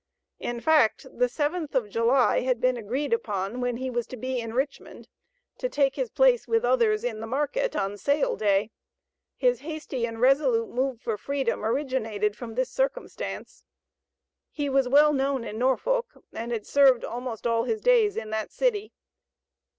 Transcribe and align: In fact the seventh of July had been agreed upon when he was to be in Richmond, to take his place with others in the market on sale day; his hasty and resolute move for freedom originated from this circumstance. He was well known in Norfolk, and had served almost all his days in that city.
In 0.39 0.59
fact 0.59 1.05
the 1.15 1.29
seventh 1.29 1.75
of 1.75 1.87
July 1.87 2.39
had 2.39 2.59
been 2.59 2.75
agreed 2.75 3.13
upon 3.13 3.61
when 3.61 3.77
he 3.77 3.91
was 3.91 4.07
to 4.07 4.17
be 4.17 4.39
in 4.39 4.51
Richmond, 4.51 5.07
to 5.59 5.69
take 5.69 5.95
his 5.95 6.09
place 6.09 6.47
with 6.47 6.65
others 6.65 7.03
in 7.03 7.19
the 7.19 7.27
market 7.27 7.75
on 7.75 7.97
sale 7.97 8.35
day; 8.35 8.71
his 9.37 9.59
hasty 9.59 10.07
and 10.07 10.19
resolute 10.19 10.69
move 10.69 10.99
for 11.03 11.17
freedom 11.19 11.63
originated 11.63 12.35
from 12.35 12.55
this 12.55 12.71
circumstance. 12.71 13.63
He 14.49 14.69
was 14.69 14.87
well 14.89 15.13
known 15.13 15.43
in 15.43 15.59
Norfolk, 15.59 16.07
and 16.33 16.51
had 16.51 16.65
served 16.65 17.05
almost 17.05 17.45
all 17.45 17.65
his 17.65 17.79
days 17.79 18.17
in 18.17 18.31
that 18.31 18.51
city. 18.51 18.93